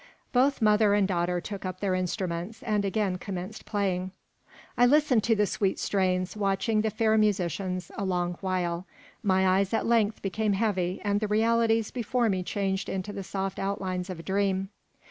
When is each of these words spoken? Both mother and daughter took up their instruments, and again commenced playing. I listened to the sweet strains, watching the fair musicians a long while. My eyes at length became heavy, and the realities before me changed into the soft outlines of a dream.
Both 0.33 0.63
mother 0.63 0.95
and 0.95 1.07
daughter 1.07 1.39
took 1.39 1.63
up 1.63 1.79
their 1.79 1.93
instruments, 1.93 2.63
and 2.63 2.83
again 2.83 3.19
commenced 3.19 3.67
playing. 3.67 4.09
I 4.75 4.87
listened 4.87 5.23
to 5.25 5.35
the 5.35 5.45
sweet 5.45 5.77
strains, 5.77 6.35
watching 6.35 6.81
the 6.81 6.89
fair 6.89 7.19
musicians 7.19 7.91
a 7.95 8.03
long 8.03 8.35
while. 8.41 8.87
My 9.21 9.47
eyes 9.59 9.75
at 9.75 9.85
length 9.85 10.23
became 10.23 10.53
heavy, 10.53 10.99
and 11.03 11.19
the 11.19 11.27
realities 11.27 11.91
before 11.91 12.29
me 12.29 12.41
changed 12.41 12.89
into 12.89 13.13
the 13.13 13.21
soft 13.21 13.59
outlines 13.59 14.09
of 14.09 14.17
a 14.19 14.23
dream. 14.23 14.69